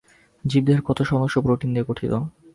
[0.45, 2.13] জীবদেহের কত শতাংশ প্রোটিন দিয়ে গঠিত?